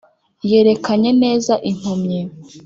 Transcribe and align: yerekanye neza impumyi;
yerekanye 0.49 1.11
neza 1.23 1.53
impumyi; 1.69 2.21